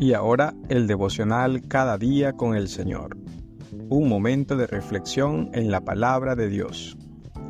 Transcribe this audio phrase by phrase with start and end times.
[0.00, 3.18] Y ahora el devocional cada día con el Señor.
[3.90, 6.96] Un momento de reflexión en la palabra de Dios.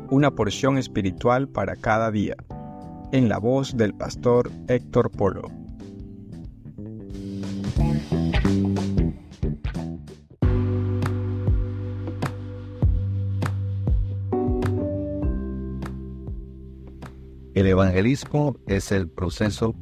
[0.09, 2.35] Una porción espiritual para cada día.
[3.13, 5.49] En la voz del pastor Héctor Polo.
[17.53, 19.73] El evangelismo es el proceso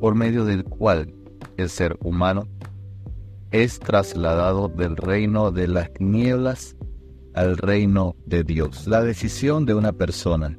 [0.00, 1.14] por medio del cual
[1.56, 2.48] el ser humano
[3.50, 6.76] es trasladado del reino de las nieblas
[7.34, 8.86] al reino de Dios.
[8.86, 10.56] La decisión de una persona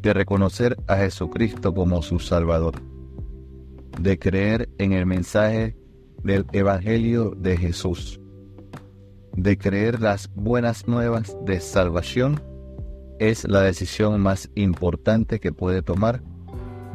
[0.00, 2.74] de reconocer a Jesucristo como su Salvador,
[4.00, 5.76] de creer en el mensaje
[6.24, 8.20] del Evangelio de Jesús,
[9.36, 12.40] de creer las buenas nuevas de salvación,
[13.20, 16.22] es la decisión más importante que puede tomar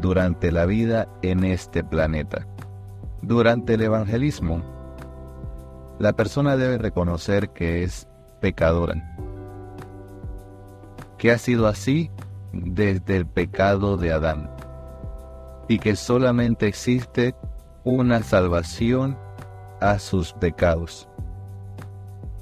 [0.01, 2.45] durante la vida en este planeta.
[3.21, 4.61] Durante el evangelismo,
[5.99, 8.07] la persona debe reconocer que es
[8.39, 9.15] pecadora,
[11.17, 12.11] que ha sido así
[12.53, 14.49] desde el pecado de Adán
[15.67, 17.35] y que solamente existe
[17.83, 19.17] una salvación
[19.81, 21.07] a sus pecados,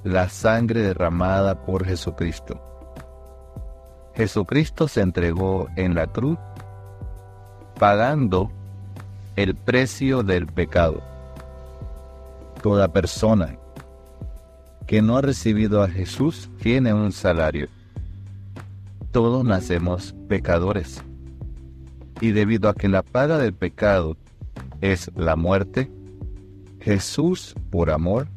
[0.03, 2.61] la sangre derramada por Jesucristo.
[4.13, 6.37] Jesucristo se entregó en la cruz
[7.79, 8.51] pagando
[9.35, 11.01] el precio del pecado.
[12.61, 13.57] Toda persona
[14.87, 17.67] que no ha recibido a Jesús tiene un salario.
[19.11, 21.03] Todos nacemos pecadores.
[22.21, 24.15] Y debido a que la paga del pecado
[24.81, 25.91] es la muerte,
[26.79, 28.27] Jesús, por amor,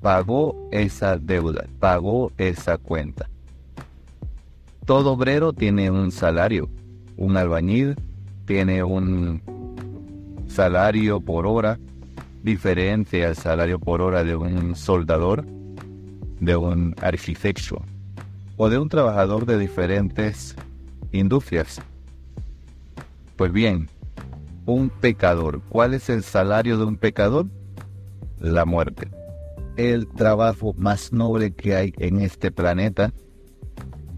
[0.00, 3.28] pagó esa deuda, pagó esa cuenta.
[4.84, 6.70] Todo obrero tiene un salario.
[7.16, 7.96] Un albañil
[8.46, 9.42] tiene un
[10.46, 11.78] salario por hora
[12.42, 15.44] diferente al salario por hora de un soldador,
[16.40, 17.82] de un arquitecto
[18.56, 20.54] o de un trabajador de diferentes
[21.12, 21.80] industrias.
[23.34, 23.88] Pues bien,
[24.64, 27.46] un pecador, ¿cuál es el salario de un pecador?
[28.38, 29.10] La muerte.
[29.76, 33.12] El trabajo más noble que hay en este planeta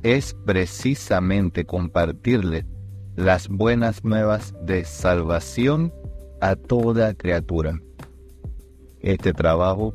[0.02, 2.66] es precisamente compartirle
[3.18, 5.92] las buenas nuevas de salvación
[6.40, 7.80] a toda criatura.
[9.00, 9.92] Este trabajo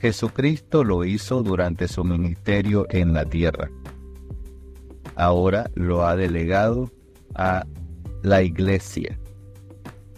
[0.00, 3.70] Jesucristo lo hizo durante su ministerio en la tierra.
[5.14, 6.90] Ahora lo ha delegado
[7.34, 7.66] a
[8.22, 9.18] la iglesia,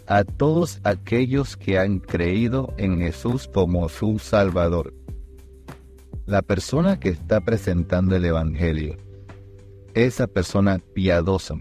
[0.05, 4.93] a todos aquellos que han creído en Jesús como su Salvador.
[6.25, 8.95] La persona que está presentando el Evangelio,
[10.05, 11.55] esa persona piadosa,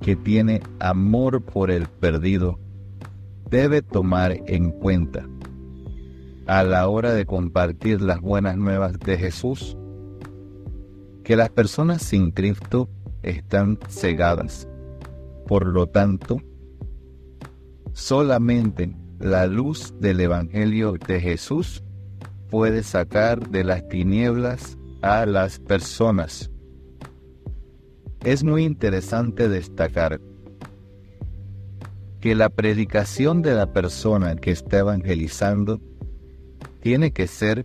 [0.00, 2.58] que tiene amor por el perdido
[3.48, 5.28] debe tomar en cuenta
[6.46, 9.76] a la hora de compartir las buenas nuevas de Jesús
[11.22, 12.88] que las personas sin Cristo
[13.22, 14.66] están cegadas.
[15.46, 16.40] Por lo tanto,
[17.92, 21.84] solamente la luz del Evangelio de Jesús
[22.50, 26.50] puede sacar de las tinieblas a las personas
[28.24, 30.20] es muy interesante destacar
[32.20, 35.80] que la predicación de la persona que está evangelizando
[36.80, 37.64] tiene que ser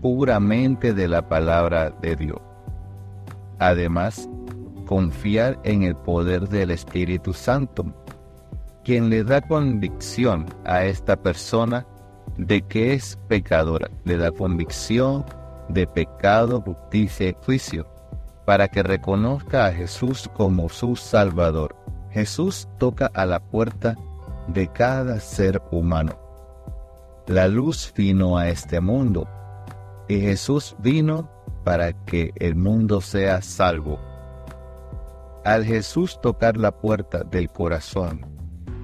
[0.00, 2.40] puramente de la palabra de Dios.
[3.58, 4.28] Además,
[4.86, 7.84] confiar en el poder del Espíritu Santo,
[8.84, 11.84] quien le da convicción a esta persona
[12.38, 15.24] de que es pecadora, le da convicción
[15.68, 17.95] de pecado, justicia y juicio
[18.46, 21.76] para que reconozca a Jesús como su Salvador.
[22.10, 23.96] Jesús toca a la puerta
[24.46, 26.16] de cada ser humano.
[27.26, 29.28] La luz vino a este mundo
[30.08, 31.28] y Jesús vino
[31.64, 33.98] para que el mundo sea salvo.
[35.44, 38.24] Al Jesús tocar la puerta del corazón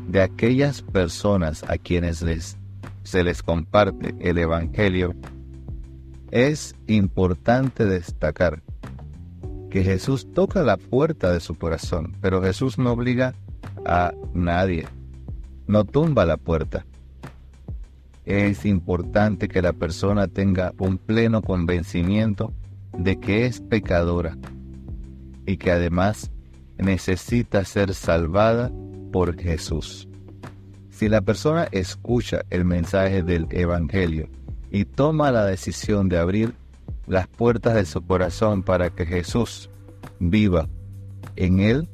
[0.08, 2.58] de aquellas personas a quienes les,
[3.04, 5.14] se les comparte el Evangelio,
[6.32, 8.62] es importante destacar
[9.72, 13.32] que Jesús toca la puerta de su corazón, pero Jesús no obliga
[13.86, 14.86] a nadie,
[15.66, 16.84] no tumba la puerta.
[18.26, 22.52] Es importante que la persona tenga un pleno convencimiento
[22.92, 24.36] de que es pecadora
[25.46, 26.30] y que además
[26.76, 28.70] necesita ser salvada
[29.10, 30.06] por Jesús.
[30.90, 34.28] Si la persona escucha el mensaje del Evangelio
[34.70, 36.52] y toma la decisión de abrir
[37.06, 39.70] las puertas de su corazón para que Jesús
[40.18, 40.68] viva
[41.36, 41.88] en él,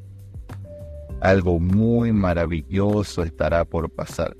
[1.20, 4.36] algo muy maravilloso estará por pasar.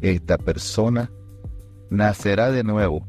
[0.00, 1.10] esta persona
[1.90, 3.06] nacerá de nuevo.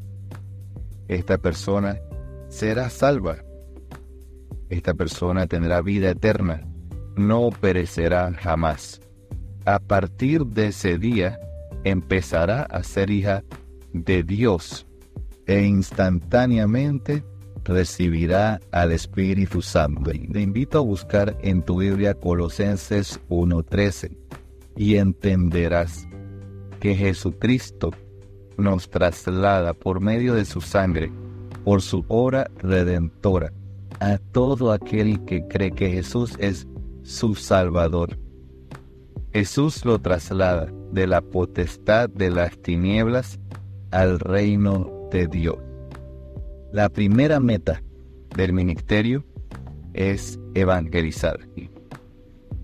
[1.08, 2.00] Esta persona
[2.48, 3.38] será salva.
[4.68, 6.66] Esta persona tendrá vida eterna,
[7.16, 9.00] no perecerá jamás.
[9.64, 11.38] A partir de ese día
[11.84, 13.42] empezará a ser hija
[13.92, 14.86] de Dios
[15.50, 17.24] e instantáneamente
[17.64, 20.12] recibirá al Espíritu Santo.
[20.12, 24.16] Te invito a buscar en tu Biblia Colosenses 1.13
[24.76, 26.06] y entenderás
[26.78, 27.90] que Jesucristo
[28.58, 31.10] nos traslada por medio de su sangre,
[31.64, 33.52] por su obra redentora,
[33.98, 36.68] a todo aquel que cree que Jesús es
[37.02, 38.16] su Salvador.
[39.32, 43.40] Jesús lo traslada de la potestad de las tinieblas
[43.90, 45.56] al reino Dios.
[46.72, 47.82] La primera meta
[48.36, 49.24] del ministerio
[49.92, 51.40] es evangelizar.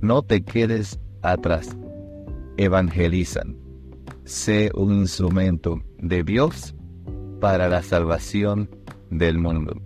[0.01, 1.77] No te quedes atrás.
[2.57, 3.57] Evangelizan.
[4.25, 6.75] Sé un instrumento de Dios
[7.41, 8.71] para la salvación
[9.11, 9.81] del mundo.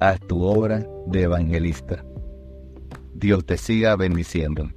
[0.00, 2.04] Haz tu obra de evangelista.
[3.14, 4.68] Dios te siga bendiciendo.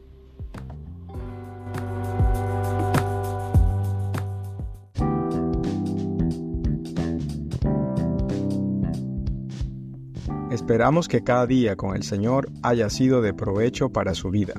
[10.53, 14.53] Esperamos que cada día con el Señor haya sido de provecho para su vida.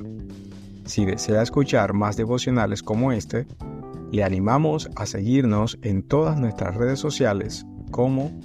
[0.83, 3.47] Si desea escuchar más devocionales como este,
[4.11, 8.37] le animamos a seguirnos en todas nuestras redes sociales como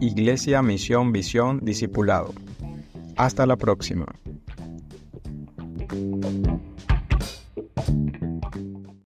[0.00, 2.32] Iglesia Misión Visión Discipulado.
[3.16, 4.06] Hasta la próxima.